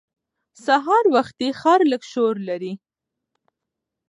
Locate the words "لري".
2.47-2.73